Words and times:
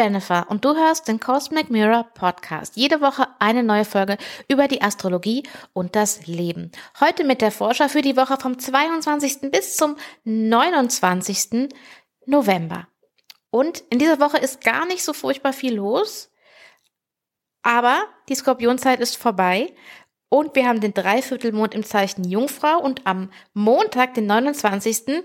Jennifer 0.00 0.46
und 0.48 0.64
du 0.64 0.74
hörst 0.74 1.08
den 1.08 1.20
Cosmic 1.20 1.68
Mirror 1.68 2.04
Podcast. 2.14 2.74
Jede 2.74 3.02
Woche 3.02 3.28
eine 3.38 3.62
neue 3.62 3.84
Folge 3.84 4.16
über 4.48 4.66
die 4.66 4.80
Astrologie 4.80 5.42
und 5.74 5.94
das 5.94 6.26
Leben. 6.26 6.72
Heute 7.00 7.22
mit 7.22 7.42
der 7.42 7.50
Forscher 7.50 7.90
für 7.90 8.00
die 8.00 8.16
Woche 8.16 8.38
vom 8.38 8.58
22. 8.58 9.50
bis 9.50 9.76
zum 9.76 9.96
29. 10.24 11.68
November. 12.24 12.88
Und 13.50 13.80
in 13.90 13.98
dieser 13.98 14.20
Woche 14.20 14.38
ist 14.38 14.62
gar 14.62 14.86
nicht 14.86 15.04
so 15.04 15.12
furchtbar 15.12 15.52
viel 15.52 15.74
los, 15.74 16.30
aber 17.60 18.02
die 18.30 18.36
Skorpionzeit 18.36 19.00
ist 19.00 19.18
vorbei 19.18 19.74
und 20.30 20.54
wir 20.54 20.66
haben 20.66 20.80
den 20.80 20.94
Dreiviertelmond 20.94 21.74
im 21.74 21.84
Zeichen 21.84 22.24
Jungfrau 22.24 22.78
und 22.78 23.06
am 23.06 23.30
Montag, 23.52 24.14
den 24.14 24.24
29. 24.24 25.24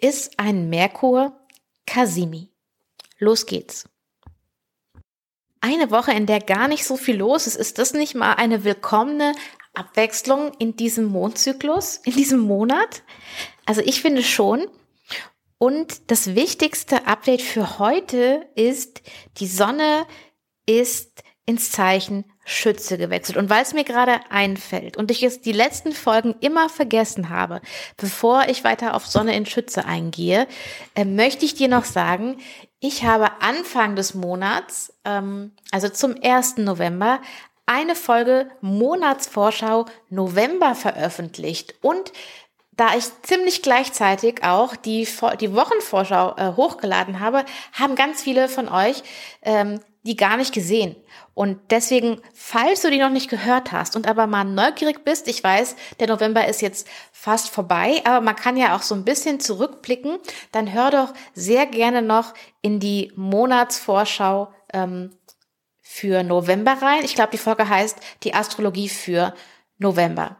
ist 0.00 0.38
ein 0.38 0.70
Merkur 0.70 1.36
Kasimi. 1.86 2.52
Los 3.18 3.46
geht's. 3.46 3.91
Eine 5.64 5.92
Woche, 5.92 6.10
in 6.10 6.26
der 6.26 6.40
gar 6.40 6.66
nicht 6.66 6.84
so 6.84 6.96
viel 6.96 7.16
los 7.16 7.46
ist, 7.46 7.54
ist 7.54 7.78
das 7.78 7.94
nicht 7.94 8.16
mal 8.16 8.34
eine 8.34 8.64
willkommene 8.64 9.32
Abwechslung 9.74 10.50
in 10.58 10.74
diesem 10.74 11.04
Mondzyklus, 11.04 11.98
in 12.04 12.14
diesem 12.14 12.40
Monat? 12.40 13.04
Also 13.64 13.80
ich 13.80 14.02
finde 14.02 14.24
schon. 14.24 14.66
Und 15.58 16.10
das 16.10 16.34
wichtigste 16.34 17.06
Update 17.06 17.42
für 17.42 17.78
heute 17.78 18.44
ist, 18.56 19.02
die 19.38 19.46
Sonne 19.46 20.04
ist 20.66 21.22
ins 21.46 21.70
Zeichen 21.70 22.24
Schütze 22.44 22.98
gewechselt. 22.98 23.38
Und 23.38 23.48
weil 23.48 23.62
es 23.62 23.72
mir 23.72 23.84
gerade 23.84 24.18
einfällt 24.30 24.96
und 24.96 25.12
ich 25.12 25.22
es 25.22 25.42
die 25.42 25.52
letzten 25.52 25.92
Folgen 25.92 26.34
immer 26.40 26.68
vergessen 26.70 27.28
habe, 27.28 27.60
bevor 27.96 28.48
ich 28.48 28.64
weiter 28.64 28.94
auf 28.94 29.06
Sonne 29.06 29.36
in 29.36 29.46
Schütze 29.46 29.84
eingehe, 29.84 30.48
äh, 30.96 31.04
möchte 31.04 31.44
ich 31.44 31.54
dir 31.54 31.68
noch 31.68 31.84
sagen, 31.84 32.38
ich 32.82 33.04
habe 33.04 33.40
Anfang 33.40 33.94
des 33.94 34.12
Monats, 34.14 34.92
ähm, 35.04 35.52
also 35.70 35.88
zum 35.88 36.16
1. 36.20 36.56
November, 36.58 37.20
eine 37.64 37.94
Folge 37.94 38.50
Monatsvorschau 38.60 39.86
November 40.10 40.74
veröffentlicht 40.74 41.76
und 41.80 42.12
da 42.72 42.96
ich 42.96 43.04
ziemlich 43.22 43.62
gleichzeitig 43.62 44.42
auch 44.42 44.74
die, 44.74 45.06
die 45.40 45.54
Wochenvorschau 45.54 46.34
äh, 46.36 46.56
hochgeladen 46.56 47.20
habe, 47.20 47.44
haben 47.72 47.94
ganz 47.94 48.20
viele 48.20 48.48
von 48.48 48.68
euch 48.68 49.04
ähm, 49.42 49.78
die 50.02 50.16
gar 50.16 50.36
nicht 50.36 50.52
gesehen. 50.52 50.96
Und 51.34 51.58
deswegen, 51.70 52.20
falls 52.34 52.82
du 52.82 52.90
die 52.90 52.98
noch 52.98 53.10
nicht 53.10 53.30
gehört 53.30 53.72
hast 53.72 53.96
und 53.96 54.08
aber 54.08 54.26
mal 54.26 54.44
neugierig 54.44 55.04
bist, 55.04 55.28
ich 55.28 55.42
weiß, 55.42 55.76
der 56.00 56.08
November 56.08 56.46
ist 56.46 56.60
jetzt 56.60 56.88
fast 57.12 57.48
vorbei, 57.48 58.02
aber 58.04 58.20
man 58.20 58.36
kann 58.36 58.56
ja 58.56 58.76
auch 58.76 58.82
so 58.82 58.94
ein 58.94 59.04
bisschen 59.04 59.40
zurückblicken, 59.40 60.18
dann 60.50 60.72
hör 60.72 60.90
doch 60.90 61.14
sehr 61.34 61.66
gerne 61.66 62.02
noch 62.02 62.34
in 62.60 62.80
die 62.80 63.12
Monatsvorschau 63.16 64.52
ähm, 64.72 65.10
für 65.80 66.22
November 66.22 66.72
rein. 66.80 67.04
Ich 67.04 67.14
glaube, 67.14 67.30
die 67.30 67.38
Folge 67.38 67.68
heißt 67.68 67.98
die 68.24 68.34
Astrologie 68.34 68.88
für 68.88 69.34
November. 69.78 70.36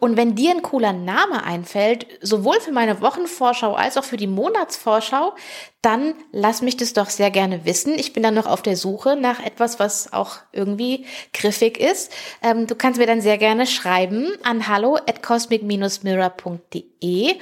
Und 0.00 0.16
wenn 0.16 0.34
dir 0.34 0.50
ein 0.50 0.62
cooler 0.62 0.92
Name 0.92 1.44
einfällt, 1.44 2.08
sowohl 2.20 2.58
für 2.60 2.72
meine 2.72 3.00
Wochenvorschau 3.00 3.74
als 3.74 3.96
auch 3.96 4.02
für 4.02 4.16
die 4.16 4.26
Monatsvorschau, 4.26 5.36
dann 5.82 6.14
lass 6.32 6.62
mich 6.62 6.76
das 6.76 6.94
doch 6.94 7.10
sehr 7.10 7.30
gerne 7.30 7.64
wissen. 7.64 7.94
Ich 7.94 8.12
bin 8.12 8.24
dann 8.24 8.34
noch 8.34 8.46
auf 8.46 8.60
der 8.60 8.76
Suche 8.76 9.14
nach 9.14 9.38
etwas, 9.40 9.78
was 9.78 10.12
auch 10.12 10.38
irgendwie 10.52 11.06
griffig 11.32 11.78
ist. 11.78 12.12
Ähm, 12.42 12.66
du 12.66 12.74
kannst 12.74 12.98
mir 12.98 13.06
dann 13.06 13.20
sehr 13.20 13.38
gerne 13.38 13.66
schreiben 13.66 14.32
an 14.42 14.66
hallo 14.66 14.96
at 14.96 15.22
cosmic-mirror.de 15.22 17.36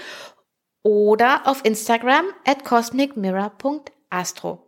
oder 0.83 1.47
auf 1.47 1.65
Instagram 1.65 2.27
at 2.45 2.65
cosmicmirror.astro. 2.65 4.66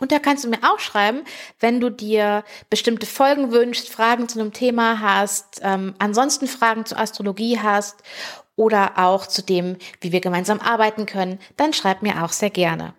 Und 0.00 0.12
da 0.12 0.18
kannst 0.18 0.44
du 0.44 0.48
mir 0.48 0.58
auch 0.62 0.78
schreiben, 0.78 1.22
wenn 1.60 1.78
du 1.78 1.90
dir 1.90 2.42
bestimmte 2.70 3.06
Folgen 3.06 3.52
wünschst, 3.52 3.90
Fragen 3.90 4.28
zu 4.28 4.40
einem 4.40 4.52
Thema 4.52 5.00
hast, 5.00 5.60
ähm, 5.62 5.94
ansonsten 5.98 6.46
Fragen 6.46 6.86
zur 6.86 6.98
Astrologie 6.98 7.60
hast 7.60 8.02
oder 8.56 8.98
auch 8.98 9.26
zu 9.26 9.42
dem, 9.42 9.76
wie 10.00 10.12
wir 10.12 10.20
gemeinsam 10.20 10.58
arbeiten 10.58 11.06
können, 11.06 11.38
dann 11.56 11.72
schreib 11.72 12.02
mir 12.02 12.24
auch 12.24 12.32
sehr 12.32 12.50
gerne. 12.50 12.94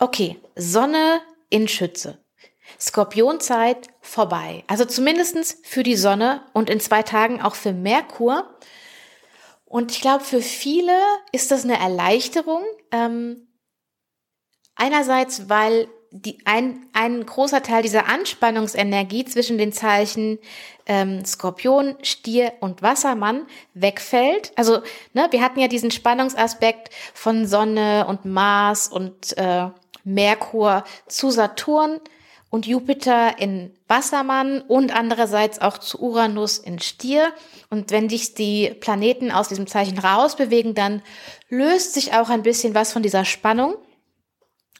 Okay, 0.00 0.38
Sonne 0.54 1.20
in 1.48 1.68
Schütze. 1.68 2.18
Skorpionzeit 2.78 3.88
vorbei. 4.00 4.64
Also 4.66 4.84
zumindestens 4.84 5.58
für 5.62 5.82
die 5.82 5.96
Sonne 5.96 6.42
und 6.52 6.68
in 6.68 6.80
zwei 6.80 7.02
Tagen 7.02 7.40
auch 7.40 7.54
für 7.54 7.72
Merkur. 7.72 8.58
Und 9.64 9.92
ich 9.92 10.00
glaube, 10.00 10.24
für 10.24 10.42
viele 10.42 10.98
ist 11.32 11.50
das 11.50 11.64
eine 11.64 11.78
Erleichterung, 11.78 12.62
ähm, 12.92 13.47
Einerseits, 14.78 15.48
weil 15.48 15.88
die, 16.10 16.38
ein, 16.44 16.86
ein 16.92 17.26
großer 17.26 17.62
Teil 17.62 17.82
dieser 17.82 18.08
Anspannungsenergie 18.08 19.24
zwischen 19.24 19.58
den 19.58 19.72
Zeichen 19.72 20.38
ähm, 20.86 21.24
Skorpion, 21.24 21.96
Stier 22.02 22.52
und 22.60 22.80
Wassermann 22.80 23.42
wegfällt. 23.74 24.52
Also 24.56 24.78
ne, 25.12 25.26
wir 25.30 25.42
hatten 25.42 25.60
ja 25.60 25.68
diesen 25.68 25.90
Spannungsaspekt 25.90 26.90
von 27.12 27.46
Sonne 27.46 28.06
und 28.08 28.24
Mars 28.24 28.88
und 28.88 29.36
äh, 29.36 29.66
Merkur 30.04 30.84
zu 31.08 31.30
Saturn 31.30 32.00
und 32.48 32.66
Jupiter 32.66 33.38
in 33.38 33.74
Wassermann 33.88 34.62
und 34.62 34.96
andererseits 34.96 35.60
auch 35.60 35.76
zu 35.76 36.00
Uranus 36.00 36.56
in 36.56 36.78
Stier. 36.78 37.32
Und 37.68 37.90
wenn 37.90 38.08
sich 38.08 38.32
die 38.32 38.74
Planeten 38.80 39.32
aus 39.32 39.48
diesem 39.48 39.66
Zeichen 39.66 39.98
rausbewegen, 39.98 40.74
dann 40.74 41.02
löst 41.50 41.94
sich 41.94 42.14
auch 42.14 42.30
ein 42.30 42.44
bisschen 42.44 42.74
was 42.74 42.92
von 42.92 43.02
dieser 43.02 43.24
Spannung 43.24 43.74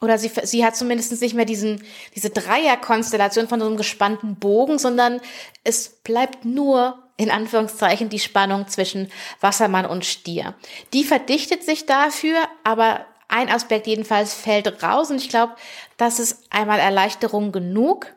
oder 0.01 0.19
sie, 0.19 0.31
sie 0.45 0.65
hat 0.65 0.77
zumindest 0.77 1.21
nicht 1.21 1.35
mehr 1.35 1.45
diesen, 1.45 1.83
diese 2.15 2.31
Dreierkonstellation 2.31 3.49
von 3.49 3.61
so 3.61 3.67
einem 3.67 3.77
gespannten 3.77 4.37
Bogen, 4.37 4.79
sondern 4.79 5.21
es 5.65 5.89
bleibt 5.89 6.45
nur 6.45 7.03
in 7.17 7.31
Anführungszeichen 7.31 8.09
die 8.09 8.21
Spannung 8.21 8.69
zwischen 8.69 9.11
Wassermann 9.41 9.87
und 9.87 10.07
Stier. 10.07 10.55
Die 10.93 11.05
verdichtet 11.05 11.65
sich 11.65 11.85
dafür, 11.85 12.37
aber 12.65 13.05
ein 13.29 13.51
Aspekt 13.51 13.87
jedenfalls 13.87 14.33
fällt 14.35 14.83
raus 14.83 15.11
und 15.11 15.17
ich 15.17 15.29
glaube, 15.29 15.55
das 15.97 16.19
ist 16.19 16.45
einmal 16.51 16.79
Erleichterung 16.79 17.53
genug. 17.53 18.15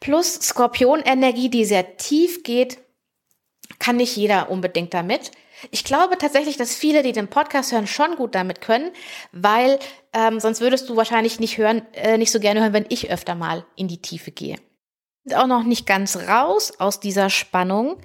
Plus 0.00 0.34
Skorpionenergie, 0.34 1.48
die 1.48 1.64
sehr 1.64 1.96
tief 1.96 2.42
geht, 2.42 2.78
kann 3.82 3.96
nicht 3.96 4.16
jeder 4.16 4.48
unbedingt 4.48 4.94
damit. 4.94 5.32
Ich 5.72 5.82
glaube 5.82 6.16
tatsächlich, 6.16 6.56
dass 6.56 6.74
viele, 6.74 7.02
die 7.02 7.12
den 7.12 7.26
Podcast 7.28 7.72
hören, 7.72 7.88
schon 7.88 8.14
gut 8.14 8.34
damit 8.34 8.60
können, 8.60 8.92
weil 9.32 9.78
ähm, 10.12 10.38
sonst 10.38 10.60
würdest 10.60 10.88
du 10.88 10.96
wahrscheinlich 10.96 11.40
nicht 11.40 11.58
hören, 11.58 11.82
äh, 11.92 12.16
nicht 12.16 12.30
so 12.30 12.38
gerne 12.38 12.60
hören, 12.60 12.72
wenn 12.72 12.86
ich 12.88 13.10
öfter 13.10 13.34
mal 13.34 13.64
in 13.74 13.88
die 13.88 14.00
Tiefe 14.00 14.30
gehe. 14.30 14.56
Auch 15.36 15.46
noch 15.46 15.62
nicht 15.62 15.86
ganz 15.86 16.16
raus 16.16 16.72
aus 16.80 16.98
dieser 16.98 17.30
Spannung, 17.30 17.96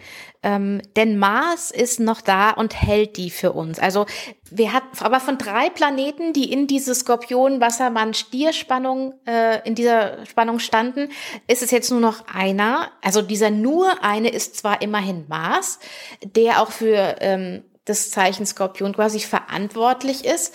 ähm, 0.43 0.83
denn 0.95 1.17
Mars 1.17 1.71
ist 1.71 1.99
noch 1.99 2.21
da 2.21 2.51
und 2.51 2.79
hält 2.79 3.17
die 3.17 3.31
für 3.31 3.53
uns. 3.53 3.79
Also 3.79 4.05
wir 4.51 4.71
hatten 4.71 4.99
aber 4.99 5.19
von 5.19 5.39
drei 5.39 5.71
Planeten, 5.71 6.31
die 6.31 6.51
in 6.51 6.67
diese 6.67 6.93
Skorpion, 6.93 7.59
Wassermann, 7.59 8.13
Stierspannung 8.13 9.15
äh, 9.25 9.67
in 9.67 9.73
dieser 9.73 10.27
Spannung 10.27 10.59
standen, 10.59 11.09
ist 11.47 11.63
es 11.63 11.71
jetzt 11.71 11.89
nur 11.89 12.01
noch 12.01 12.27
einer. 12.27 12.91
Also 13.01 13.23
dieser 13.23 13.49
nur 13.49 14.03
eine 14.03 14.29
ist 14.29 14.55
zwar 14.55 14.83
immerhin 14.83 15.25
Mars, 15.27 15.79
der 16.23 16.61
auch 16.61 16.71
für 16.71 17.15
ähm, 17.19 17.63
das 17.85 18.11
Zeichen 18.11 18.45
Skorpion 18.45 18.93
quasi 18.93 19.21
verantwortlich 19.21 20.23
ist, 20.23 20.53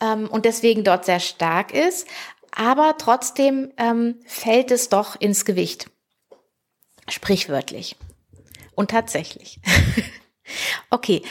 ähm, 0.00 0.28
und 0.30 0.44
deswegen 0.44 0.84
dort 0.84 1.04
sehr 1.04 1.20
stark 1.20 1.72
ist. 1.72 2.06
Aber 2.52 2.96
trotzdem 2.98 3.72
ähm, 3.76 4.20
fällt 4.26 4.70
es 4.70 4.88
doch 4.88 5.18
ins 5.20 5.44
Gewicht. 5.44 5.90
Sprichwörtlich. 7.08 7.96
Und 8.74 8.90
tatsächlich. 8.90 9.60
okay. 10.90 11.22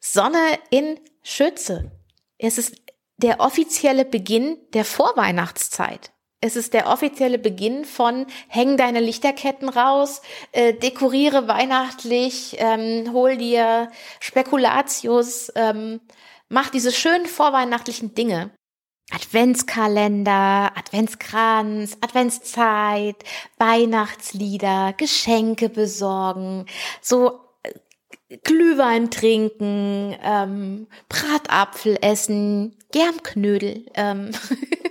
Sonne 0.00 0.38
in 0.70 1.00
Schütze. 1.22 1.90
Es 2.38 2.58
ist 2.58 2.76
der 3.16 3.40
offizielle 3.40 4.04
Beginn 4.04 4.58
der 4.74 4.84
Vorweihnachtszeit. 4.84 6.12
Es 6.40 6.54
ist 6.54 6.74
der 6.74 6.88
offizielle 6.88 7.38
Beginn 7.38 7.84
von 7.84 8.26
häng 8.48 8.76
deine 8.76 9.00
Lichterketten 9.00 9.68
raus, 9.68 10.20
äh, 10.52 10.74
dekoriere 10.74 11.48
weihnachtlich, 11.48 12.56
ähm, 12.58 13.10
hol 13.12 13.36
dir 13.38 13.90
Spekulatius, 14.20 15.50
ähm, 15.56 16.00
Mach 16.48 16.70
diese 16.70 16.92
schönen 16.92 17.26
vorweihnachtlichen 17.26 18.14
Dinge. 18.14 18.50
Adventskalender, 19.12 20.72
Adventskranz, 20.76 21.96
Adventszeit, 22.00 23.16
Weihnachtslieder, 23.56 24.94
Geschenke 24.96 25.68
besorgen, 25.68 26.66
so 27.00 27.40
äh, 27.62 28.38
Glühwein 28.38 29.10
trinken, 29.10 30.16
ähm, 30.22 30.88
Bratapfel 31.08 31.98
essen, 32.00 32.76
Germknödel, 32.90 33.86
ähm, 33.94 34.32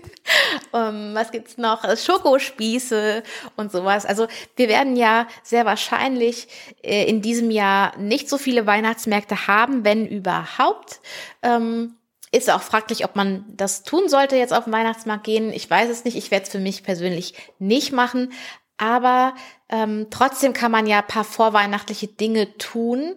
ähm, 0.74 1.12
was 1.14 1.32
gibt's 1.32 1.58
noch? 1.58 1.84
Schokospieße 1.98 3.22
und 3.58 3.72
sowas. 3.74 4.06
Also 4.06 4.28
wir 4.56 4.70
werden 4.70 4.96
ja 4.96 5.28
sehr 5.44 5.66
wahrscheinlich 5.66 6.48
äh, 6.84 7.04
in 7.04 7.22
diesem 7.22 7.52
Jahr 7.52 7.98
nicht 7.98 8.30
so 8.30 8.38
viele 8.38 8.66
Weihnachtsmärkte 8.66 9.48
haben, 9.48 9.84
wenn 9.84 10.08
überhaupt. 10.08 11.02
Ähm, 11.44 11.96
ist 12.36 12.50
auch 12.50 12.62
fraglich, 12.62 13.06
ob 13.06 13.16
man 13.16 13.46
das 13.48 13.84
tun 13.84 14.10
sollte, 14.10 14.36
jetzt 14.36 14.54
auf 14.54 14.66
den 14.66 14.74
Weihnachtsmarkt 14.74 15.24
gehen. 15.24 15.54
Ich 15.54 15.70
weiß 15.70 15.90
es 15.90 16.04
nicht. 16.04 16.18
Ich 16.18 16.32
werde 16.32 16.46
es 16.46 16.52
für 16.52 16.60
mich 16.60 16.84
persönlich 16.84 17.34
nicht 17.60 17.94
machen. 17.94 18.34
Aber 18.78 19.34
ähm, 19.70 20.08
trotzdem 20.10 20.54
kann 20.54 20.72
man 20.72 20.86
ja 20.86 21.02
paar 21.02 21.24
vorweihnachtliche 21.24 22.08
Dinge 22.08 22.58
tun. 22.58 23.16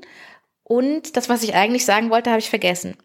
Und 0.62 1.16
das, 1.16 1.28
was 1.28 1.42
ich 1.42 1.54
eigentlich 1.54 1.84
sagen 1.84 2.10
wollte, 2.10 2.30
habe 2.30 2.40
ich 2.40 2.50
vergessen. 2.50 2.96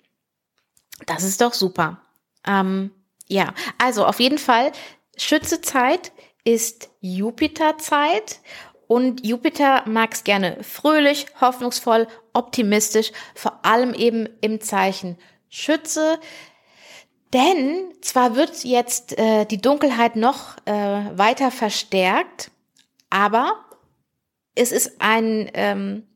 Das 1.07 1.24
ist 1.24 1.42
doch 1.42 1.54
super. 1.54 2.01
Ähm, 2.45 2.92
ja, 3.27 3.54
also 3.77 4.06
auf 4.06 4.19
jeden 4.19 4.38
Fall, 4.38 4.71
Schützezeit 5.18 6.12
ist 6.44 6.89
Jupiterzeit 7.00 8.39
und 8.88 9.25
Jupiter 9.25 9.83
mag 9.88 10.13
es 10.13 10.24
gerne 10.24 10.57
fröhlich, 10.62 11.25
hoffnungsvoll, 11.39 12.07
optimistisch, 12.33 13.12
vor 13.33 13.65
allem 13.65 13.94
eben 13.94 14.27
im 14.42 14.62
Zeichen 14.62 15.18
Schütze. 15.54 16.20
Denn 17.32 17.94
zwar 18.02 18.36
wird 18.36 18.64
jetzt 18.64 19.18
äh, 19.20 19.46
die 19.46 19.62
Dunkelheit 19.62 20.16
noch 20.16 20.58
äh, 20.66 20.72
weiter 20.72 21.52
verstärkt, 21.52 22.50
aber 23.12 23.64
es 24.56 24.72
ist 24.72 25.00
ein 25.00 25.50
ähm, 25.54 26.08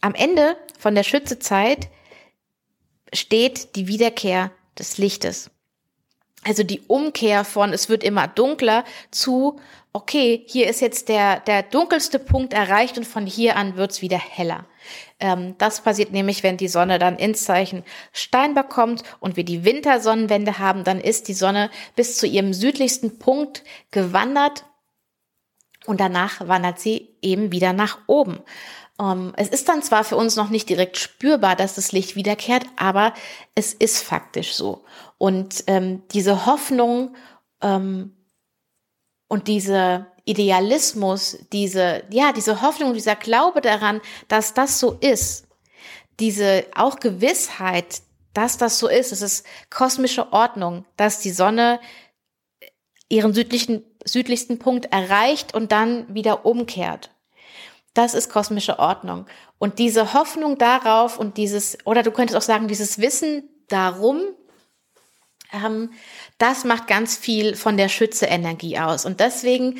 am 0.00 0.14
Ende 0.14 0.56
von 0.78 0.94
der 0.94 1.02
Schützezeit 1.02 1.88
steht 3.12 3.74
die 3.74 3.88
Wiederkehr 3.88 4.52
des 4.78 4.98
Lichtes. 4.98 5.50
Also 6.44 6.62
die 6.62 6.82
Umkehr 6.86 7.44
von 7.44 7.72
es 7.72 7.88
wird 7.88 8.04
immer 8.04 8.28
dunkler 8.28 8.84
zu 9.10 9.58
okay, 9.96 10.44
hier 10.46 10.68
ist 10.68 10.82
jetzt 10.82 11.08
der, 11.08 11.40
der 11.40 11.62
dunkelste 11.62 12.18
Punkt 12.18 12.52
erreicht 12.52 12.98
und 12.98 13.06
von 13.06 13.24
hier 13.24 13.56
an 13.56 13.76
wird's 13.76 14.02
wieder 14.02 14.18
heller. 14.18 14.66
Ähm, 15.18 15.54
das 15.56 15.80
passiert 15.80 16.12
nämlich, 16.12 16.42
wenn 16.42 16.58
die 16.58 16.68
Sonne 16.68 16.98
dann 16.98 17.16
ins 17.16 17.44
Zeichen 17.44 17.82
Steinbock 18.12 18.68
kommt 18.68 19.04
und 19.20 19.38
wir 19.38 19.44
die 19.44 19.64
Wintersonnenwende 19.64 20.58
haben, 20.58 20.84
dann 20.84 21.00
ist 21.00 21.28
die 21.28 21.34
Sonne 21.34 21.70
bis 21.96 22.18
zu 22.18 22.26
ihrem 22.26 22.52
südlichsten 22.52 23.18
Punkt 23.18 23.64
gewandert 23.90 24.66
und 25.86 26.00
danach 26.00 26.46
wandert 26.46 26.78
sie 26.78 27.08
eben 27.22 27.52
wieder 27.52 27.72
nach 27.72 27.98
oben. 28.06 28.40
Um, 28.98 29.28
ähm, 29.28 29.32
es 29.36 29.48
ist 29.48 29.68
dann 29.68 29.82
zwar 29.82 30.04
für 30.04 30.16
uns 30.16 30.36
noch 30.36 30.48
nicht 30.48 30.68
direkt 30.70 30.96
spürbar, 30.96 31.54
dass 31.54 31.74
das 31.74 31.92
Licht 31.92 32.16
wiederkehrt, 32.16 32.64
aber 32.76 33.12
es 33.54 33.74
ist 33.74 34.02
faktisch 34.02 34.54
so. 34.54 34.84
Und 35.18 35.64
ähm, 35.66 36.02
diese 36.12 36.46
Hoffnung 36.46 37.14
ähm, 37.60 38.16
und 39.28 39.48
diese 39.48 40.06
Idealismus, 40.24 41.38
diese, 41.52 42.04
ja, 42.10 42.32
diese 42.32 42.62
Hoffnung, 42.62 42.94
dieser 42.94 43.16
Glaube 43.16 43.60
daran, 43.60 44.00
dass 44.28 44.54
das 44.54 44.80
so 44.80 44.92
ist, 45.00 45.46
diese 46.18 46.64
auch 46.74 46.98
Gewissheit, 46.98 48.02
dass 48.32 48.58
das 48.58 48.78
so 48.78 48.88
ist, 48.88 49.12
es 49.12 49.22
ist 49.22 49.46
kosmische 49.70 50.32
Ordnung, 50.32 50.84
dass 50.96 51.20
die 51.20 51.30
Sonne 51.30 51.80
ihren 53.08 53.32
südlichen, 53.32 53.84
südlichsten 54.06 54.58
Punkt 54.58 54.86
erreicht 54.92 55.54
und 55.54 55.72
dann 55.72 56.12
wieder 56.14 56.46
umkehrt. 56.46 57.10
Das 57.94 58.14
ist 58.14 58.30
kosmische 58.30 58.78
Ordnung. 58.78 59.26
Und 59.58 59.78
diese 59.78 60.12
Hoffnung 60.12 60.58
darauf 60.58 61.18
und 61.18 61.36
dieses, 61.36 61.78
oder 61.84 62.02
du 62.02 62.10
könntest 62.10 62.36
auch 62.36 62.42
sagen, 62.42 62.68
dieses 62.68 62.98
Wissen 62.98 63.48
darum, 63.68 64.20
ähm, 65.52 65.92
das 66.38 66.64
macht 66.64 66.86
ganz 66.86 67.16
viel 67.16 67.56
von 67.56 67.76
der 67.76 67.88
Schütze-Energie 67.88 68.78
aus. 68.78 69.06
Und 69.06 69.20
deswegen, 69.20 69.78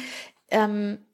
ähm, 0.50 1.04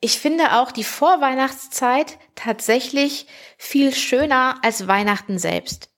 ich 0.00 0.18
finde 0.18 0.60
auch 0.60 0.72
die 0.72 0.84
Vorweihnachtszeit 0.84 2.18
tatsächlich 2.34 3.26
viel 3.58 3.94
schöner 3.94 4.56
als 4.62 4.86
Weihnachten 4.86 5.38
selbst 5.38 5.89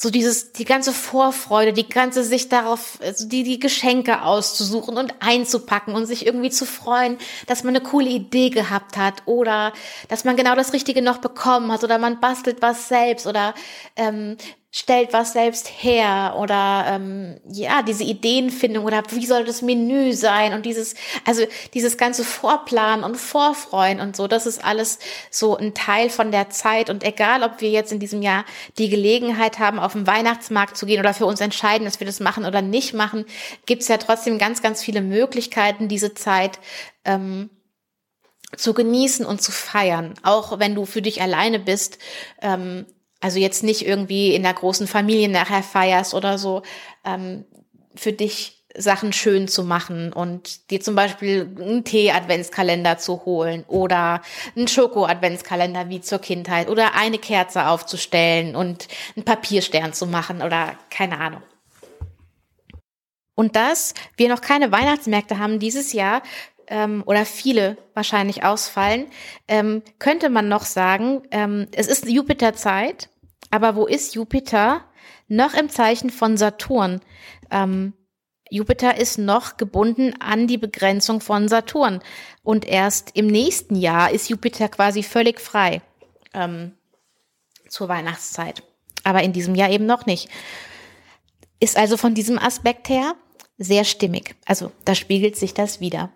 so 0.00 0.10
dieses, 0.10 0.52
die 0.52 0.64
ganze 0.64 0.92
Vorfreude, 0.92 1.72
die 1.72 1.88
ganze 1.88 2.22
sich 2.22 2.48
darauf, 2.48 3.00
also 3.02 3.26
die, 3.26 3.42
die 3.42 3.58
Geschenke 3.58 4.22
auszusuchen 4.22 4.96
und 4.96 5.12
einzupacken 5.18 5.94
und 5.94 6.06
sich 6.06 6.24
irgendwie 6.24 6.50
zu 6.50 6.66
freuen, 6.66 7.18
dass 7.48 7.64
man 7.64 7.74
eine 7.74 7.84
coole 7.84 8.08
Idee 8.08 8.50
gehabt 8.50 8.96
hat 8.96 9.22
oder 9.26 9.72
dass 10.08 10.22
man 10.22 10.36
genau 10.36 10.54
das 10.54 10.72
Richtige 10.72 11.02
noch 11.02 11.18
bekommen 11.18 11.72
hat 11.72 11.82
oder 11.82 11.98
man 11.98 12.20
bastelt 12.20 12.62
was 12.62 12.86
selbst 12.86 13.26
oder 13.26 13.54
ähm, 13.96 14.36
stellt 14.78 15.12
was 15.12 15.32
selbst 15.32 15.68
her 15.68 16.36
oder 16.38 16.84
ähm, 16.86 17.40
ja 17.50 17.82
diese 17.82 18.04
Ideenfindung 18.04 18.84
oder 18.84 19.02
wie 19.10 19.26
soll 19.26 19.44
das 19.44 19.60
Menü 19.60 20.12
sein 20.12 20.52
und 20.52 20.64
dieses 20.64 20.94
also 21.26 21.42
dieses 21.74 21.96
ganze 21.96 22.22
Vorplanen 22.22 23.04
und 23.04 23.16
Vorfreuen 23.16 23.98
und 23.98 24.14
so 24.14 24.28
das 24.28 24.46
ist 24.46 24.64
alles 24.64 25.00
so 25.32 25.56
ein 25.56 25.74
Teil 25.74 26.10
von 26.10 26.30
der 26.30 26.50
Zeit 26.50 26.90
und 26.90 27.02
egal 27.02 27.42
ob 27.42 27.60
wir 27.60 27.70
jetzt 27.70 27.90
in 27.90 27.98
diesem 27.98 28.22
Jahr 28.22 28.44
die 28.78 28.88
Gelegenheit 28.88 29.58
haben 29.58 29.80
auf 29.80 29.94
den 29.94 30.06
Weihnachtsmarkt 30.06 30.76
zu 30.76 30.86
gehen 30.86 31.00
oder 31.00 31.12
für 31.12 31.26
uns 31.26 31.40
entscheiden 31.40 31.84
dass 31.84 31.98
wir 31.98 32.06
das 32.06 32.20
machen 32.20 32.44
oder 32.44 32.62
nicht 32.62 32.94
machen 32.94 33.24
gibt 33.66 33.82
es 33.82 33.88
ja 33.88 33.96
trotzdem 33.96 34.38
ganz 34.38 34.62
ganz 34.62 34.80
viele 34.80 35.00
Möglichkeiten 35.00 35.88
diese 35.88 36.14
Zeit 36.14 36.60
ähm, 37.04 37.50
zu 38.56 38.72
genießen 38.72 39.26
und 39.26 39.42
zu 39.42 39.52
feiern, 39.52 40.14
auch 40.22 40.58
wenn 40.58 40.74
du 40.74 40.86
für 40.86 41.02
dich 41.02 41.20
alleine 41.20 41.58
bist. 41.58 41.98
Ähm, 42.40 42.86
also 43.20 43.38
jetzt 43.38 43.64
nicht 43.64 43.86
irgendwie 43.86 44.34
in 44.34 44.42
der 44.42 44.54
großen 44.54 44.86
Familie 44.86 45.28
nachher 45.28 45.62
feierst 45.62 46.14
oder 46.14 46.38
so, 46.38 46.62
ähm, 47.04 47.44
für 47.94 48.12
dich 48.12 48.58
Sachen 48.76 49.12
schön 49.12 49.48
zu 49.48 49.64
machen 49.64 50.12
und 50.12 50.70
dir 50.70 50.80
zum 50.80 50.94
Beispiel 50.94 51.50
einen 51.60 51.84
Tee-Adventskalender 51.84 52.98
zu 52.98 53.24
holen 53.24 53.64
oder 53.66 54.22
einen 54.54 54.68
Schoko-Adventskalender 54.68 55.88
wie 55.88 56.00
zur 56.00 56.20
Kindheit 56.20 56.68
oder 56.68 56.94
eine 56.94 57.18
Kerze 57.18 57.66
aufzustellen 57.66 58.54
und 58.54 58.86
einen 59.16 59.24
Papierstern 59.24 59.92
zu 59.92 60.06
machen 60.06 60.42
oder 60.42 60.74
keine 60.90 61.18
Ahnung. 61.18 61.42
Und 63.34 63.56
dass 63.56 63.94
wir 64.16 64.28
noch 64.28 64.40
keine 64.40 64.70
Weihnachtsmärkte 64.70 65.38
haben 65.38 65.58
dieses 65.58 65.92
Jahr, 65.92 66.22
ähm, 66.68 67.02
oder 67.06 67.24
viele 67.24 67.76
wahrscheinlich 67.94 68.44
ausfallen, 68.44 69.06
ähm, 69.48 69.82
könnte 69.98 70.30
man 70.30 70.48
noch 70.48 70.64
sagen, 70.64 71.22
ähm, 71.30 71.66
es 71.72 71.86
ist 71.86 72.08
Jupiterzeit, 72.08 73.08
aber 73.50 73.76
wo 73.76 73.86
ist 73.86 74.14
Jupiter? 74.14 74.84
Noch 75.28 75.54
im 75.54 75.68
Zeichen 75.68 76.10
von 76.10 76.36
Saturn. 76.36 77.00
Ähm, 77.50 77.92
Jupiter 78.50 78.96
ist 78.96 79.18
noch 79.18 79.56
gebunden 79.56 80.14
an 80.20 80.46
die 80.46 80.58
Begrenzung 80.58 81.20
von 81.20 81.48
Saturn. 81.48 82.00
Und 82.42 82.64
erst 82.66 83.10
im 83.14 83.26
nächsten 83.26 83.76
Jahr 83.76 84.10
ist 84.10 84.30
Jupiter 84.30 84.68
quasi 84.68 85.02
völlig 85.02 85.40
frei 85.40 85.82
ähm, 86.32 86.72
zur 87.68 87.88
Weihnachtszeit. 87.88 88.62
Aber 89.04 89.22
in 89.22 89.32
diesem 89.32 89.54
Jahr 89.54 89.70
eben 89.70 89.86
noch 89.86 90.06
nicht. 90.06 90.28
Ist 91.60 91.76
also 91.76 91.96
von 91.96 92.14
diesem 92.14 92.38
Aspekt 92.38 92.88
her 92.88 93.14
sehr 93.58 93.84
stimmig. 93.84 94.36
Also 94.46 94.72
da 94.84 94.94
spiegelt 94.94 95.36
sich 95.36 95.52
das 95.52 95.80
wieder. 95.80 96.10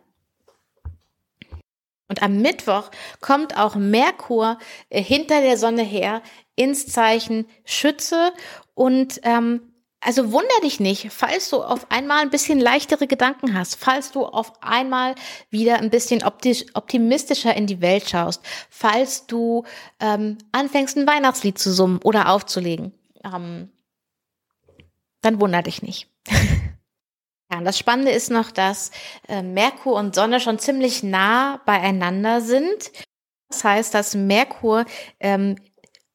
Und 2.13 2.23
am 2.23 2.43
Mittwoch 2.43 2.91
kommt 3.23 3.57
auch 3.57 3.75
Merkur 3.75 4.59
äh, 4.91 5.03
hinter 5.03 5.41
der 5.41 5.57
Sonne 5.57 5.81
her 5.83 6.21
ins 6.57 6.87
Zeichen 6.87 7.47
Schütze 7.65 8.35
und 8.75 9.19
ähm, 9.23 9.73
also 9.99 10.31
wunder 10.31 10.61
dich 10.63 10.79
nicht, 10.79 11.11
falls 11.11 11.49
du 11.49 11.63
auf 11.63 11.91
einmal 11.91 12.19
ein 12.19 12.29
bisschen 12.29 12.61
leichtere 12.61 13.07
Gedanken 13.07 13.55
hast, 13.55 13.77
falls 13.77 14.13
du 14.13 14.27
auf 14.27 14.53
einmal 14.63 15.15
wieder 15.49 15.79
ein 15.79 15.89
bisschen 15.89 16.23
optimistischer 16.23 17.57
in 17.57 17.67
die 17.67 17.81
Welt 17.81 18.11
schaust, 18.11 18.43
falls 18.69 19.27
du 19.27 19.65
ähm, 19.99 20.37
anfängst, 20.51 20.99
ein 20.99 21.07
Weihnachtslied 21.07 21.59
zu 21.59 21.73
summen 21.73 21.99
oder 22.05 22.29
aufzulegen, 22.29 22.93
ähm, 23.25 23.71
dann 25.23 25.41
wunder 25.41 25.63
dich 25.63 25.81
nicht. 25.81 26.11
Ja, 27.53 27.59
und 27.59 27.67
das 27.67 27.79
Spannende 27.79 28.13
ist 28.13 28.31
noch, 28.31 28.51
dass 28.51 28.91
äh, 29.29 29.43
Merkur 29.43 29.99
und 29.99 30.15
Sonne 30.15 30.41
schon 30.41 30.59
ziemlich 30.59 31.03
nah 31.03 31.61
beieinander 31.67 32.41
sind. 32.41 32.93
Das 33.51 33.63
heißt, 33.63 33.93
dass 33.93 34.15
Merkur 34.15 34.87
ähm, 35.21 35.57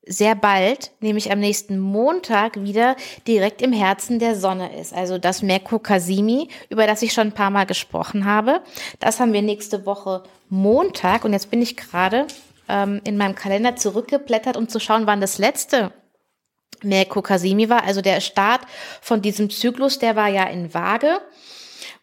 sehr 0.03 0.33
bald, 0.33 0.91
nämlich 0.99 1.31
am 1.31 1.39
nächsten 1.39 1.77
Montag, 1.77 2.63
wieder 2.63 2.95
direkt 3.27 3.61
im 3.61 3.71
Herzen 3.71 4.17
der 4.17 4.35
Sonne 4.35 4.79
ist. 4.79 4.93
Also 4.93 5.19
das 5.19 5.43
Merkur 5.43 5.83
Kasimi, 5.83 6.47
über 6.69 6.87
das 6.87 7.03
ich 7.03 7.13
schon 7.13 7.27
ein 7.27 7.33
paar 7.33 7.51
Mal 7.51 7.65
gesprochen 7.65 8.25
habe. 8.25 8.61
Das 8.99 9.19
haben 9.19 9.33
wir 9.33 9.43
nächste 9.43 9.85
Woche 9.85 10.23
Montag. 10.49 11.23
Und 11.23 11.33
jetzt 11.33 11.51
bin 11.51 11.61
ich 11.61 11.77
gerade 11.77 12.25
ähm, 12.67 12.99
in 13.03 13.15
meinem 13.15 13.35
Kalender 13.35 13.75
zurückgeblättert, 13.75 14.57
um 14.57 14.69
zu 14.69 14.79
schauen, 14.79 15.05
wann 15.05 15.21
das 15.21 15.37
letzte 15.37 15.91
Merkur 16.83 17.23
Kasimi 17.23 17.69
war. 17.69 17.83
Also 17.83 18.01
der 18.01 18.21
Start 18.21 18.61
von 19.01 19.21
diesem 19.21 19.49
Zyklus, 19.49 19.99
der 19.99 20.15
war 20.15 20.27
ja 20.27 20.43
in 20.43 20.73
Waage 20.73 21.21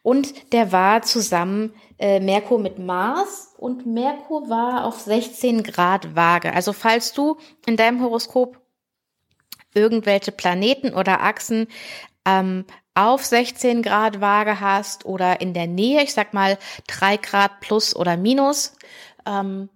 und 0.02 0.52
der 0.52 0.72
war 0.72 1.02
zusammen 1.02 1.74
äh, 1.98 2.20
Merkur 2.20 2.58
mit 2.58 2.78
Mars 2.78 3.54
und 3.56 3.86
Merkur 3.86 4.48
war 4.48 4.84
auf 4.84 5.00
16 5.00 5.62
Grad 5.62 6.16
Waage. 6.16 6.52
Also 6.52 6.72
falls 6.72 7.12
du 7.12 7.38
in 7.66 7.76
deinem 7.76 8.02
Horoskop 8.02 8.60
irgendwelche 9.74 10.32
Planeten 10.32 10.92
oder 10.94 11.22
Achsen 11.22 11.68
ähm, 12.26 12.64
auf 12.94 13.24
16 13.24 13.82
Grad 13.82 14.20
Waage 14.20 14.60
hast 14.60 15.04
oder 15.04 15.40
in 15.40 15.52
der 15.52 15.66
Nähe, 15.66 16.02
ich 16.02 16.14
sag 16.14 16.32
mal 16.32 16.58
drei 16.86 17.16
Grad 17.16 17.60
plus 17.60 17.94
oder 17.94 18.16
minus, 18.16 18.76
ähm, 19.26 19.68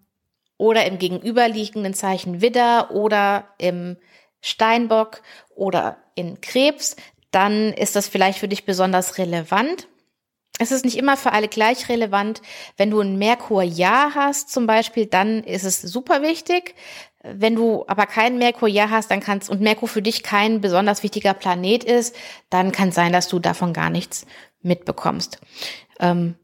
oder 0.57 0.87
im 0.87 0.99
gegenüberliegenden 0.99 1.95
Zeichen 1.95 2.41
Widder 2.41 2.91
oder 2.91 3.55
im 3.59 3.97
Steinbock 4.41 5.23
oder 5.55 5.99
in 6.15 6.41
Krebs, 6.41 6.97
dann 7.31 7.73
ist 7.73 7.97
das 7.97 8.09
vielleicht 8.09 8.39
für 8.39 8.49
dich 8.49 8.65
besonders 8.65 9.19
relevant. 9.19 9.89
Es 10.59 10.73
ist 10.73 10.85
nicht 10.85 10.97
immer 10.99 11.17
für 11.17 11.33
alle 11.33 11.49
gleich 11.49 11.89
relevant. 11.89 12.43
Wenn 12.77 12.91
du 12.91 13.01
ein 13.01 13.17
Merkur-Jahr 13.17 14.15
hast 14.15 14.51
zum 14.51 14.67
Beispiel, 14.67 15.07
dann 15.07 15.45
ist 15.45 15.65
es 15.65 15.81
super 15.81 16.23
wichtig. 16.23 16.75
Wenn 17.23 17.55
du 17.55 17.85
aber 17.87 18.07
kein 18.07 18.39
Merkur-Jahr 18.39 18.91
hast, 18.91 19.11
dann 19.11 19.21
kannst 19.21 19.51
und 19.51 19.61
Merkur 19.61 19.89
für 19.89 20.03
dich 20.03 20.23
kein 20.23 20.61
besonders 20.61 21.03
wichtiger 21.03 21.35
Planet 21.35 21.85
ist, 21.85 22.15
dann 22.51 22.73
kann 22.73 22.89
es 22.89 22.95
sein, 22.95 23.13
dass 23.13 23.29
du 23.29 23.39
davon 23.39 23.73
gar 23.73 23.91
nichts 23.91 24.27
mitbekommst. 24.63 25.39
Ähm, 26.01 26.37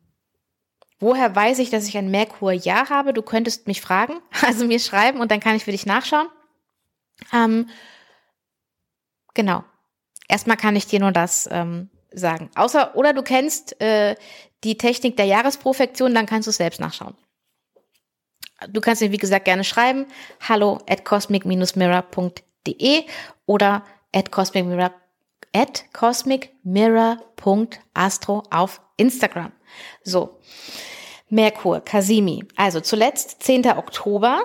woher 1.00 1.34
weiß 1.34 1.58
ich, 1.58 1.70
dass 1.70 1.88
ich 1.88 1.96
ein 1.96 2.10
Merkur-Jahr 2.10 2.90
habe? 2.90 3.12
Du 3.12 3.22
könntest 3.22 3.66
mich 3.66 3.80
fragen, 3.80 4.14
also 4.42 4.64
mir 4.64 4.78
schreiben 4.78 5.20
und 5.20 5.30
dann 5.30 5.40
kann 5.40 5.56
ich 5.56 5.64
für 5.64 5.72
dich 5.72 5.86
nachschauen. 5.86 6.28
Ähm, 7.32 7.68
genau. 9.34 9.64
Erstmal 10.28 10.56
kann 10.56 10.76
ich 10.76 10.86
dir 10.86 11.00
nur 11.00 11.12
das 11.12 11.48
ähm, 11.50 11.90
sagen. 12.12 12.50
Außer, 12.54 12.96
oder 12.96 13.12
du 13.12 13.22
kennst 13.22 13.80
äh, 13.80 14.14
die 14.64 14.78
Technik 14.78 15.16
der 15.16 15.26
Jahresprofektion, 15.26 16.14
dann 16.14 16.26
kannst 16.26 16.46
du 16.46 16.50
es 16.50 16.56
selbst 16.56 16.80
nachschauen. 16.80 17.14
Du 18.68 18.80
kannst 18.80 19.02
mir, 19.02 19.10
wie 19.12 19.18
gesagt, 19.18 19.44
gerne 19.44 19.64
schreiben. 19.64 20.06
Hallo 20.40 20.78
at 20.88 21.04
cosmic-mirror.de 21.04 23.04
oder 23.46 23.84
at 24.12 24.30
cosmic-mirror 24.30 24.94
at 25.52 25.84
cosmicmirror.astro 25.92 28.44
auf 28.50 28.80
Instagram. 28.96 29.52
So. 30.02 30.40
Merkur, 31.28 31.80
Kasimi. 31.80 32.44
Also 32.56 32.80
zuletzt 32.80 33.42
10. 33.42 33.66
Oktober 33.66 34.44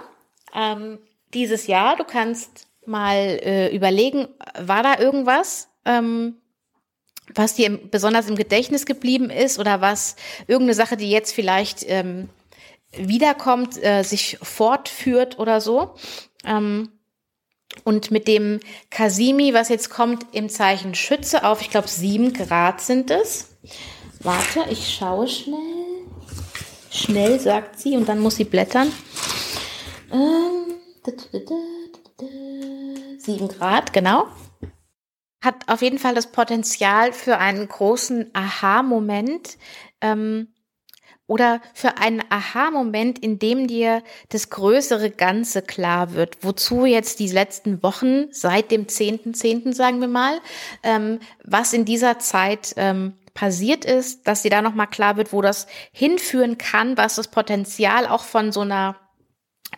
ähm, 0.56 1.00
dieses 1.34 1.68
Jahr. 1.68 1.96
Du 1.96 2.04
kannst 2.04 2.68
mal 2.86 3.16
äh, 3.16 3.76
überlegen, 3.76 4.28
war 4.58 4.84
da 4.84 5.00
irgendwas, 5.00 5.70
ähm, 5.86 6.36
was 7.34 7.56
dir 7.56 7.78
besonders 7.78 8.28
im 8.28 8.36
Gedächtnis 8.36 8.86
geblieben 8.86 9.30
ist 9.30 9.60
oder 9.60 9.82
was 9.82 10.16
irgendeine 10.48 10.74
Sache, 10.74 10.98
die 10.98 11.12
jetzt 11.12 11.34
vielleicht 11.34 11.86
ähm, 11.88 12.30
wiederkommt, 12.92 13.82
äh, 13.84 14.04
sich 14.04 14.40
fortführt 14.42 15.38
oder 15.38 15.62
so. 15.62 15.96
Ähm, 16.44 16.90
und 17.84 18.10
mit 18.12 18.28
dem 18.28 18.60
Kasimi, 18.90 19.54
was 19.54 19.70
jetzt 19.70 19.90
kommt, 19.90 20.26
im 20.32 20.50
Zeichen 20.50 20.96
Schütze 20.96 21.44
auf, 21.44 21.62
ich 21.62 21.70
glaube, 21.70 21.88
sieben 21.88 22.34
Grad 22.34 22.82
sind 22.82 23.12
es. 23.12 23.50
Warte, 24.22 24.66
ich 24.70 24.96
schaue 24.96 25.28
schnell. 25.28 25.58
Schnell, 26.92 27.40
sagt 27.40 27.80
sie, 27.80 27.96
und 27.96 28.10
dann 28.10 28.20
muss 28.20 28.38
sie 28.38 28.44
blättern. 28.44 28.92
Ähm, 30.12 30.69
sieben 33.18 33.48
Grad, 33.48 33.94
genau 33.94 34.28
hat 35.42 35.56
auf 35.68 35.82
jeden 35.82 36.00
Fall 36.00 36.16
das 36.16 36.32
Potenzial 36.32 37.14
für 37.14 37.38
einen 37.38 37.68
großen 37.68 38.30
Aha-Moment 38.34 39.58
ähm, 40.02 40.50
oder 41.28 41.62
für 41.74 41.98
einen 41.98 42.24
Aha-Moment, 42.30 43.20
in 43.20 43.40
dem 43.40 43.68
dir 43.68 44.04
das 44.30 44.50
größere 44.50 45.12
Ganze 45.12 45.62
klar 45.62 46.14
wird, 46.14 46.44
wozu 46.44 46.86
jetzt 46.86 47.20
die 47.20 47.30
letzten 47.30 47.84
Wochen 47.84 48.26
seit 48.32 48.72
dem 48.72 48.88
10.10., 48.88 49.36
.10., 49.36 49.74
sagen 49.74 50.02
wir 50.02 50.08
mal, 50.08 50.40
ähm, 50.84 51.20
was 51.44 51.72
in 51.72 51.86
dieser 51.86 52.20
Zeit 52.20 52.74
ähm, 52.78 53.14
passiert 53.34 53.86
ist, 53.86 54.28
dass 54.28 54.42
dir 54.42 54.52
da 54.52 54.62
nochmal 54.62 54.88
klar 54.88 55.16
wird, 55.16 55.32
wo 55.32 55.42
das 55.42 55.68
hinführen 55.92 56.58
kann, 56.58 56.98
was 56.98 57.16
das 57.16 57.30
Potenzial 57.30 58.08
auch 58.08 58.24
von 58.24 58.52
so 58.52 58.62
einer 58.62 58.98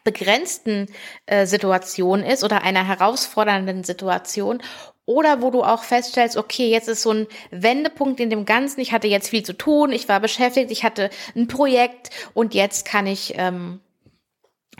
begrenzten 0.04 0.88
äh, 1.26 1.46
Situation 1.46 2.24
ist 2.24 2.44
oder 2.44 2.64
einer 2.64 2.88
herausfordernden 2.88 3.84
Situation 3.84 4.62
oder 5.06 5.42
wo 5.42 5.52
du 5.52 5.64
auch 5.64 5.84
feststellst, 5.84 6.38
okay, 6.38 6.70
jetzt 6.70 6.88
ist 6.88 7.02
so 7.02 7.12
ein 7.12 7.28
Wendepunkt 7.50 8.20
in 8.20 8.30
dem 8.30 8.46
Ganzen. 8.46 8.80
Ich 8.80 8.94
hatte 8.94 9.08
jetzt 9.08 9.30
viel 9.30 9.44
zu 9.44 9.54
tun, 9.54 9.92
ich 9.92 10.08
war 10.08 10.20
beschäftigt, 10.20 10.72
ich 10.72 10.84
hatte 10.84 11.10
ein 11.36 11.48
Projekt 11.48 12.10
und 12.34 12.54
jetzt 12.54 12.86
kann 12.86 13.08
ich 13.08 13.34
ähm, 13.36 13.82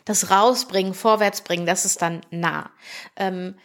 das 0.06 0.32
rausbringen, 0.32 0.94
vorwärts 0.94 1.42
bringen. 1.42 1.66
Das 1.66 1.86
ist 1.86 2.02
dann 2.02 2.22
nah. 2.32 2.72
Ähm, 3.16 3.56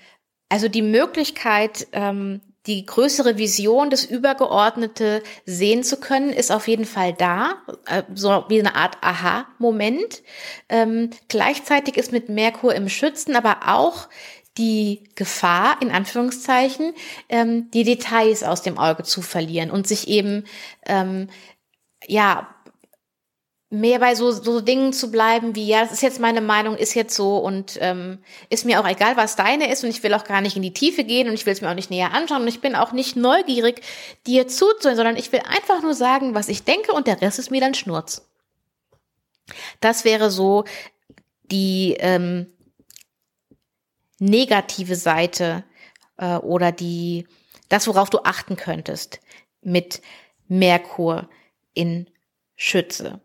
also 0.49 0.69
die 0.69 0.83
Möglichkeit, 0.83 1.89
ähm, 1.93 2.41
die 2.67 2.85
größere 2.85 3.39
Vision, 3.39 3.91
das 3.91 4.05
Übergeordnete 4.05 5.23
sehen 5.45 5.85
zu 5.85 5.99
können, 5.99 6.31
ist 6.31 6.51
auf 6.51 6.69
jeden 6.69 6.85
Fall 6.85 7.13
da, 7.13 7.63
äh, 7.87 8.03
so 8.15 8.45
wie 8.49 8.59
eine 8.59 8.75
Art 8.75 8.99
Aha-Moment. 9.03 10.23
Ähm, 10.69 11.11
gleichzeitig 11.29 11.97
ist 11.97 12.13
mit 12.13 12.29
Merkur 12.29 12.75
im 12.75 12.89
Schützen 12.89 13.37
aber 13.37 13.69
auch 13.69 14.09
die 14.59 15.05
Gefahr, 15.15 15.77
in 15.81 15.91
Anführungszeichen, 15.91 16.95
ähm, 17.29 17.71
die 17.73 17.85
Details 17.85 18.43
aus 18.43 18.63
dem 18.63 18.79
Auge 18.79 19.03
zu 19.03 19.23
verlieren 19.23 19.71
und 19.71 19.87
sich 19.87 20.09
eben, 20.09 20.45
ähm, 20.87 21.29
ja, 22.07 22.49
mehr 23.69 23.99
bei 23.99 24.15
so, 24.15 24.31
so 24.31 24.61
Dingen 24.61 24.93
zu 24.93 25.11
bleiben 25.11 25.57
wie, 25.57 25.67
ja, 25.67 25.83
das 25.83 25.93
ist 25.93 26.03
jetzt 26.03 26.21
meine 26.21 26.41
Meinung, 26.41 26.77
ist 26.77 26.95
jetzt 26.95 27.17
so 27.17 27.39
und 27.39 27.79
ähm, 27.81 28.19
ist 28.49 28.65
mir 28.65 28.81
auch 28.81 28.89
egal, 28.89 29.17
was 29.17 29.35
deine 29.35 29.71
ist 29.73 29.83
und 29.83 29.91
ich 29.91 30.03
will 30.03 30.15
auch 30.15 30.25
gar 30.25 30.41
nicht 30.41 30.57
in 30.57 30.63
die 30.63 30.73
Tiefe 30.73 31.03
gehen 31.03 31.29
und 31.29 31.35
ich 31.35 31.47
will 31.47 31.53
es 31.53 31.61
mir 31.61 31.71
auch 31.71 31.75
nicht 31.75 31.91
näher 31.91 32.13
anschauen 32.13 32.43
und 32.43 32.49
ich 32.49 32.61
bin 32.61 32.77
auch 32.77 32.93
nicht 32.93 33.17
neugierig, 33.17 33.83
dir 34.27 34.47
zuzuhören, 34.47 34.97
sondern 34.97 35.17
ich 35.17 35.33
will 35.33 35.41
einfach 35.41 35.83
nur 35.83 35.95
sagen, 35.95 36.35
was 36.35 36.49
ich 36.49 36.63
denke 36.63 36.93
und 36.93 37.09
der 37.09 37.21
Rest 37.21 37.39
ist 37.39 37.51
mir 37.51 37.61
dann 37.61 37.75
Schnurz. 37.75 38.29
Das 39.81 40.05
wäre 40.05 40.31
so 40.31 40.65
die, 41.51 41.97
ähm, 41.99 42.47
negative 44.19 44.97
Seite 44.97 45.65
äh, 46.17 46.37
oder 46.37 46.73
die 46.73 47.27
das, 47.69 47.87
worauf 47.89 48.11
du 48.11 48.21
achten 48.23 48.57
könntest 48.57 49.21
mit 49.61 50.01
Merkur 50.47 51.29
in 51.75 52.09
Schütze. 52.55 53.21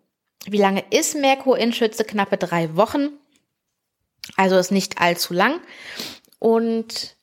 Wie 0.45 0.57
lange 0.57 0.83
ist 0.89 1.15
Merkur 1.15 1.57
in 1.57 1.73
Schütze? 1.73 2.03
Knappe 2.03 2.37
drei 2.37 2.75
Wochen. 2.75 3.09
Also 4.37 4.57
ist 4.57 4.71
nicht 4.71 4.99
allzu 4.99 5.33
lang. 5.33 5.61
Und 6.39 7.15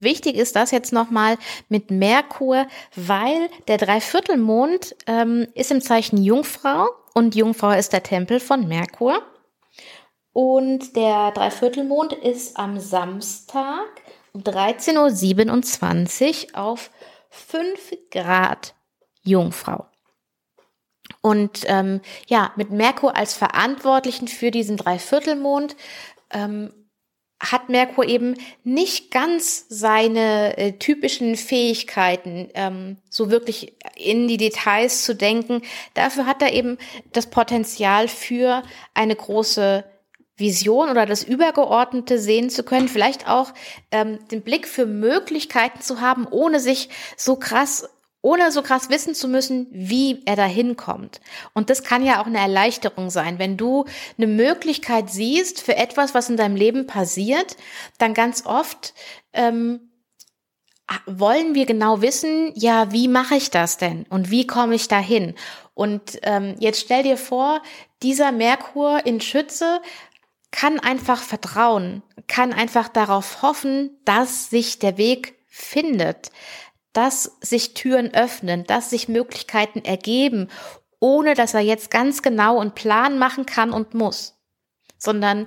wichtig 0.00 0.36
ist 0.36 0.56
das 0.56 0.70
jetzt 0.70 0.92
nochmal 0.92 1.36
mit 1.68 1.90
Merkur, 1.90 2.66
weil 2.94 3.48
der 3.68 3.78
Dreiviertelmond 3.78 4.96
ähm, 5.06 5.48
ist 5.54 5.70
im 5.70 5.80
Zeichen 5.80 6.22
Jungfrau 6.22 6.88
und 7.14 7.34
Jungfrau 7.34 7.70
ist 7.70 7.92
der 7.92 8.02
Tempel 8.02 8.40
von 8.40 8.66
Merkur. 8.66 9.22
Und 10.32 10.96
der 10.96 11.32
Dreiviertelmond 11.32 12.12
ist 12.12 12.56
am 12.56 12.78
Samstag 12.78 13.86
um 14.32 14.42
13.27 14.42 16.52
Uhr 16.52 16.58
auf 16.58 16.90
5 17.30 17.96
Grad 18.10 18.74
Jungfrau. 19.22 19.86
Und 21.28 21.64
ähm, 21.66 22.00
ja, 22.26 22.52
mit 22.56 22.70
Merkur 22.70 23.14
als 23.14 23.34
Verantwortlichen 23.34 24.28
für 24.28 24.50
diesen 24.50 24.78
Dreiviertelmond 24.78 25.76
ähm, 26.32 26.72
hat 27.38 27.68
Merkur 27.68 28.06
eben 28.06 28.34
nicht 28.64 29.10
ganz 29.10 29.66
seine 29.68 30.56
äh, 30.56 30.72
typischen 30.78 31.36
Fähigkeiten, 31.36 32.48
ähm, 32.54 32.96
so 33.10 33.30
wirklich 33.30 33.76
in 33.94 34.26
die 34.26 34.38
Details 34.38 35.04
zu 35.04 35.14
denken. 35.14 35.60
Dafür 35.92 36.24
hat 36.24 36.40
er 36.40 36.54
eben 36.54 36.78
das 37.12 37.26
Potenzial 37.26 38.08
für 38.08 38.62
eine 38.94 39.14
große 39.14 39.84
Vision 40.38 40.88
oder 40.88 41.04
das 41.04 41.24
Übergeordnete 41.24 42.18
sehen 42.18 42.48
zu 42.48 42.62
können, 42.62 42.88
vielleicht 42.88 43.28
auch 43.28 43.52
ähm, 43.90 44.18
den 44.30 44.40
Blick 44.40 44.66
für 44.66 44.86
Möglichkeiten 44.86 45.82
zu 45.82 46.00
haben, 46.00 46.26
ohne 46.26 46.58
sich 46.58 46.88
so 47.18 47.36
krass, 47.36 47.86
ohne 48.20 48.50
so 48.50 48.62
krass 48.62 48.90
wissen 48.90 49.14
zu 49.14 49.28
müssen, 49.28 49.68
wie 49.70 50.22
er 50.24 50.36
da 50.36 50.44
hinkommt. 50.44 51.20
Und 51.54 51.70
das 51.70 51.84
kann 51.84 52.04
ja 52.04 52.20
auch 52.20 52.26
eine 52.26 52.38
Erleichterung 52.38 53.10
sein. 53.10 53.38
Wenn 53.38 53.56
du 53.56 53.84
eine 54.16 54.26
Möglichkeit 54.26 55.10
siehst 55.10 55.60
für 55.60 55.76
etwas, 55.76 56.14
was 56.14 56.28
in 56.28 56.36
deinem 56.36 56.56
Leben 56.56 56.86
passiert, 56.86 57.56
dann 57.98 58.14
ganz 58.14 58.44
oft 58.44 58.94
ähm, 59.32 59.88
wollen 61.06 61.54
wir 61.54 61.66
genau 61.66 62.00
wissen, 62.00 62.52
ja, 62.54 62.92
wie 62.92 63.08
mache 63.08 63.36
ich 63.36 63.50
das 63.50 63.76
denn 63.76 64.06
und 64.08 64.30
wie 64.30 64.46
komme 64.46 64.74
ich 64.74 64.88
dahin? 64.88 65.34
Und 65.74 66.18
ähm, 66.22 66.56
jetzt 66.58 66.80
stell 66.80 67.02
dir 67.02 67.16
vor, 67.16 67.62
dieser 68.02 68.32
Merkur 68.32 69.04
in 69.06 69.20
Schütze 69.20 69.80
kann 70.50 70.80
einfach 70.80 71.20
vertrauen, 71.22 72.02
kann 72.26 72.52
einfach 72.52 72.88
darauf 72.88 73.42
hoffen, 73.42 73.90
dass 74.04 74.50
sich 74.50 74.78
der 74.78 74.96
Weg 74.96 75.36
findet, 75.46 76.30
dass 76.98 77.36
sich 77.40 77.74
Türen 77.74 78.12
öffnen, 78.12 78.64
dass 78.64 78.90
sich 78.90 79.06
Möglichkeiten 79.06 79.84
ergeben, 79.84 80.48
ohne 80.98 81.34
dass 81.34 81.54
er 81.54 81.60
jetzt 81.60 81.92
ganz 81.92 82.22
genau 82.22 82.58
einen 82.58 82.74
Plan 82.74 83.20
machen 83.20 83.46
kann 83.46 83.70
und 83.70 83.94
muss, 83.94 84.36
sondern 84.98 85.46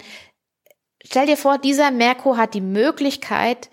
stell 1.03 1.25
dir 1.25 1.35
vor, 1.35 1.57
dieser 1.57 1.91
Merkur 1.91 2.37
hat 2.37 2.53
die 2.53 2.61
Möglichkeit 2.61 3.69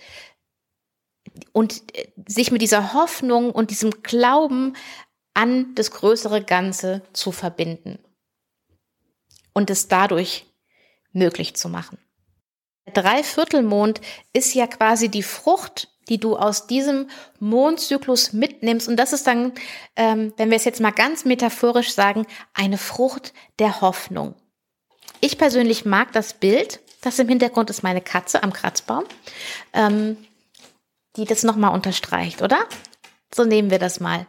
und 1.53 1.97
äh, 1.97 2.09
sich 2.27 2.51
mit 2.51 2.63
dieser 2.63 2.95
Hoffnung 2.95 3.53
und 3.53 3.71
diesem 3.71 4.03
Glauben 4.03 4.75
an 5.35 5.73
das 5.77 5.93
größere 5.93 6.43
Ganze 6.43 7.03
zu 7.13 7.31
verbinden 7.31 8.01
und 9.53 9.71
es 9.71 9.87
dadurch 9.87 10.47
möglich 11.13 11.55
zu 11.55 11.69
machen. 11.69 11.99
Dreiviertelmond 12.93 14.01
ist 14.33 14.53
ja 14.55 14.67
quasi 14.67 15.11
die 15.11 15.23
Frucht, 15.23 15.97
die 16.09 16.19
du 16.19 16.37
aus 16.37 16.67
diesem 16.67 17.09
Mondzyklus 17.38 18.33
mitnimmst. 18.33 18.88
Und 18.88 18.97
das 18.97 19.12
ist 19.12 19.27
dann, 19.27 19.53
ähm, 19.97 20.33
wenn 20.37 20.50
wir 20.50 20.57
es 20.57 20.65
jetzt 20.65 20.81
mal 20.81 20.93
ganz 20.93 21.25
metaphorisch 21.25 21.93
sagen, 21.93 22.27
eine 22.55 22.79
Frucht 22.79 23.33
der 23.59 23.81
Hoffnung. 23.81 24.35
Ich 25.21 25.38
persönlich 25.38 25.85
mag 25.85 26.12
das 26.12 26.35
Bild. 26.35 26.81
Das 27.00 27.19
im 27.19 27.29
Hintergrund 27.29 27.71
ist 27.71 27.83
meine 27.83 28.00
Katze 28.00 28.43
am 28.43 28.53
Kratzbaum, 28.53 29.05
ähm, 29.73 30.17
die 31.17 31.25
das 31.25 31.43
nochmal 31.43 31.73
unterstreicht, 31.73 32.43
oder? 32.43 32.59
So 33.35 33.45
nehmen 33.45 33.71
wir 33.71 33.79
das 33.79 34.00
mal. 34.00 34.27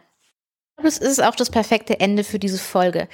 Das 0.82 0.98
ist 0.98 1.22
auch 1.22 1.34
das 1.34 1.50
perfekte 1.50 2.00
Ende 2.00 2.24
für 2.24 2.38
diese 2.38 2.58
Folge. 2.58 3.08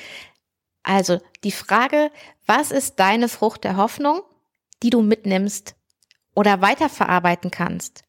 Also 0.83 1.21
die 1.43 1.53
Frage, 1.53 2.11
was 2.47 2.71
ist 2.71 2.97
deine 2.97 3.29
Frucht 3.29 3.65
der 3.65 3.77
Hoffnung? 3.77 4.23
die 4.83 4.91
du 4.91 5.03
mitnimmst 5.03 5.75
oder 6.35 6.61
weiterverarbeiten 6.61 7.51
kannst 7.51 8.05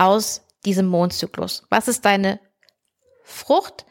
aus 0.00 0.42
diesem 0.64 0.86
Mondzyklus? 0.86 1.64
Was 1.68 1.86
ist 1.86 2.04
deine 2.04 2.40
Frucht 3.22 3.84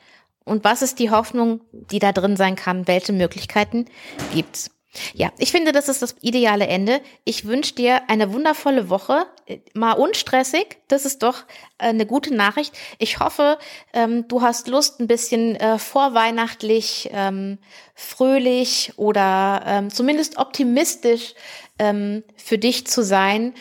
und 0.44 0.64
was 0.64 0.82
ist 0.82 0.98
die 0.98 1.12
Hoffnung, 1.12 1.62
die 1.72 2.00
da 2.00 2.12
drin 2.12 2.36
sein 2.36 2.56
kann? 2.56 2.88
Welche 2.88 3.14
Möglichkeiten 3.14 3.86
gibt's? 4.34 4.72
Ja, 5.14 5.32
ich 5.38 5.52
finde, 5.52 5.72
das 5.72 5.88
ist 5.88 6.02
das 6.02 6.16
ideale 6.22 6.66
Ende. 6.68 7.02
Ich 7.24 7.46
wünsche 7.46 7.76
dir 7.76 8.10
eine 8.10 8.34
wundervolle 8.34 8.90
Woche, 8.90 9.28
mal 9.76 9.94
unstressig. 9.94 10.78
Das 10.88 11.06
ist 11.06 11.22
doch 11.22 11.44
äh, 11.78 11.90
eine 11.90 12.08
gute 12.08 12.34
Nachricht. 12.34 12.74
Ich 12.98 13.20
hoffe, 13.20 13.60
ähm, 13.94 14.28
du 14.28 14.42
hast 14.42 14.68
Lust, 14.68 15.00
ein 15.00 15.08
bisschen 15.08 15.56
äh, 15.58 15.78
vorweihnachtlich, 15.78 17.10
ähm, 17.14 17.60
fröhlich 17.94 18.94
oder 18.98 19.62
ähm, 19.66 19.90
zumindest 19.92 20.38
optimistisch 20.38 21.34
für 22.36 22.58
dich 22.58 22.88
zu 22.88 23.06
sein 23.06 23.54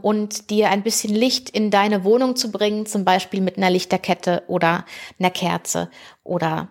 und 0.00 0.48
dir 0.48 0.70
ein 0.70 0.82
bisschen 0.82 1.14
Licht 1.14 1.50
in 1.50 1.70
deine 1.70 2.02
Wohnung 2.02 2.34
zu 2.34 2.50
bringen, 2.50 2.86
zum 2.86 3.04
Beispiel 3.04 3.42
mit 3.42 3.58
einer 3.58 3.68
Lichterkette 3.68 4.42
oder 4.46 4.86
einer 5.18 5.28
Kerze 5.28 5.90
oder 6.24 6.68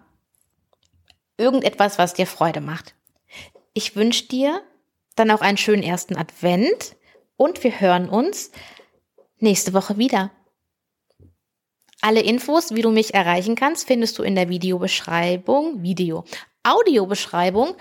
irgendetwas, 1.38 2.00
was 2.00 2.16
dir 2.16 2.26
Freude 2.26 2.62
macht. 2.62 2.96
Ich 3.74 3.96
wünsche 3.96 4.28
dir 4.28 4.62
dann 5.16 5.32
auch 5.32 5.42
einen 5.42 5.58
schönen 5.58 5.84
ersten 5.84 6.18
Advent 6.18 6.96
und 7.38 7.64
wir 7.64 7.80
hören 7.80 8.10
uns 8.10 8.52
nächste 9.40 9.74
Woche 9.74 9.98
wieder. 9.98 10.32
Alle 12.02 12.22
Infos, 12.22 12.74
wie 12.74 12.82
du 12.82 12.92
mich 12.92 13.14
erreichen 13.14 13.56
kannst, 13.56 13.88
findest 13.88 14.18
du 14.18 14.24
in 14.24 14.36
der 14.36 14.50
Videobeschreibung, 14.50 15.84
Video, 15.84 16.26
Audiobeschreibung 16.64 17.76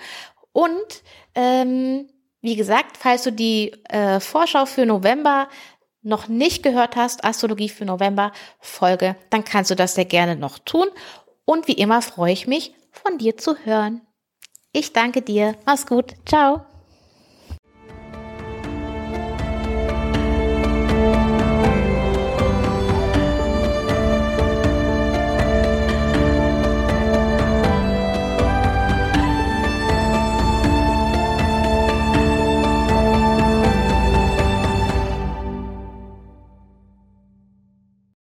und 0.51 1.03
ähm, 1.35 2.09
wie 2.41 2.55
gesagt, 2.55 2.97
falls 2.97 3.23
du 3.23 3.31
die 3.31 3.71
äh, 3.89 4.19
Vorschau 4.19 4.65
für 4.65 4.85
November 4.85 5.47
noch 6.01 6.27
nicht 6.27 6.63
gehört 6.63 6.95
hast, 6.95 7.23
Astrologie 7.23 7.69
für 7.69 7.85
November 7.85 8.31
Folge, 8.59 9.15
dann 9.29 9.43
kannst 9.43 9.69
du 9.69 9.75
das 9.75 9.93
sehr 9.95 10.05
gerne 10.05 10.35
noch 10.35 10.57
tun. 10.59 10.87
Und 11.45 11.67
wie 11.67 11.73
immer 11.73 12.01
freue 12.01 12.33
ich 12.33 12.47
mich, 12.47 12.73
von 12.91 13.19
dir 13.19 13.37
zu 13.37 13.55
hören. 13.57 14.01
Ich 14.73 14.93
danke 14.93 15.21
dir. 15.21 15.55
Mach's 15.65 15.85
gut. 15.85 16.15
Ciao. 16.25 16.65